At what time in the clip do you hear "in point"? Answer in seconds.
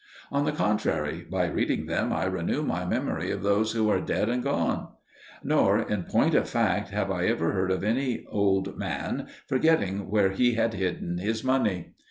5.79-6.33